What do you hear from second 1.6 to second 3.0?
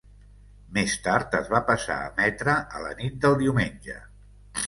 passar a emetre a la